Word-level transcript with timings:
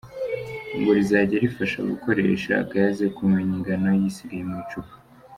Ngo 0.77 0.89
rizajya 0.97 1.37
rifasha 1.45 1.77
abakoresha 1.79 2.65
Gas 2.71 2.97
kumenya 3.17 3.53
ingano 3.57 3.87
y’isigaye 3.99 4.43
mu 4.49 4.55
gicupa. 4.59 4.93